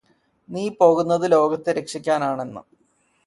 നീ 0.49 0.63
പോകുന്നത് 0.69 1.25
ലോകത്തെ 1.31 1.71
രക്ഷിക്കാനാണെന്ന് 1.71 2.63